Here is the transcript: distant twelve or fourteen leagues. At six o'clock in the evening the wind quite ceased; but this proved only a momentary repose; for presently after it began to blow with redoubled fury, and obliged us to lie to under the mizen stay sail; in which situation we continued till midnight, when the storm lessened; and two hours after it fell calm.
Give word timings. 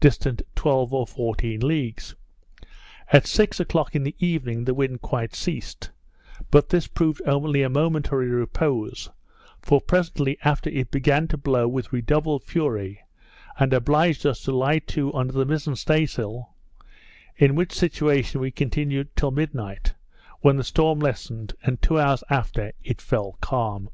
distant 0.00 0.42
twelve 0.56 0.92
or 0.92 1.06
fourteen 1.06 1.60
leagues. 1.60 2.16
At 3.12 3.24
six 3.24 3.60
o'clock 3.60 3.94
in 3.94 4.02
the 4.02 4.16
evening 4.18 4.64
the 4.64 4.74
wind 4.74 5.00
quite 5.00 5.32
ceased; 5.32 5.92
but 6.50 6.68
this 6.70 6.88
proved 6.88 7.22
only 7.24 7.62
a 7.62 7.68
momentary 7.68 8.26
repose; 8.26 9.08
for 9.62 9.80
presently 9.80 10.38
after 10.42 10.68
it 10.70 10.90
began 10.90 11.28
to 11.28 11.36
blow 11.36 11.68
with 11.68 11.92
redoubled 11.92 12.42
fury, 12.42 12.98
and 13.60 13.72
obliged 13.72 14.26
us 14.26 14.40
to 14.40 14.50
lie 14.56 14.80
to 14.80 15.14
under 15.14 15.34
the 15.34 15.46
mizen 15.46 15.76
stay 15.76 16.04
sail; 16.04 16.56
in 17.36 17.54
which 17.54 17.72
situation 17.72 18.40
we 18.40 18.50
continued 18.50 19.14
till 19.14 19.30
midnight, 19.30 19.94
when 20.40 20.56
the 20.56 20.64
storm 20.64 20.98
lessened; 20.98 21.54
and 21.62 21.80
two 21.80 21.96
hours 21.96 22.24
after 22.28 22.72
it 22.82 23.00
fell 23.00 23.38
calm. 23.40 23.88